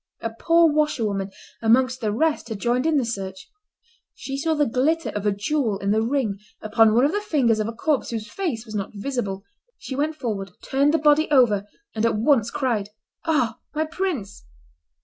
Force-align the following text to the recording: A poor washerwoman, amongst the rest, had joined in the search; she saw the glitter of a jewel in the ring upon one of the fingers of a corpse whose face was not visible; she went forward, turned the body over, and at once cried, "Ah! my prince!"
A 0.21 0.31
poor 0.31 0.67
washerwoman, 0.67 1.29
amongst 1.61 2.01
the 2.01 2.11
rest, 2.11 2.49
had 2.49 2.57
joined 2.59 2.87
in 2.87 2.97
the 2.97 3.05
search; 3.05 3.47
she 4.15 4.35
saw 4.35 4.55
the 4.55 4.65
glitter 4.65 5.09
of 5.11 5.27
a 5.27 5.31
jewel 5.31 5.77
in 5.77 5.91
the 5.91 6.01
ring 6.01 6.39
upon 6.59 6.95
one 6.95 7.05
of 7.05 7.11
the 7.11 7.21
fingers 7.21 7.59
of 7.59 7.67
a 7.67 7.71
corpse 7.71 8.09
whose 8.09 8.27
face 8.27 8.65
was 8.65 8.73
not 8.73 8.95
visible; 8.95 9.43
she 9.77 9.95
went 9.95 10.15
forward, 10.15 10.53
turned 10.63 10.91
the 10.91 10.97
body 10.97 11.29
over, 11.29 11.67
and 11.93 12.03
at 12.03 12.15
once 12.17 12.49
cried, 12.49 12.89
"Ah! 13.25 13.59
my 13.75 13.85
prince!" 13.85 14.43